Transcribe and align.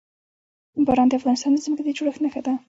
باران 0.85 1.07
د 1.09 1.13
افغانستان 1.19 1.51
د 1.53 1.57
ځمکې 1.65 1.83
د 1.85 1.89
جوړښت 1.97 2.19
نښه 2.23 2.41
ده. 2.45 2.53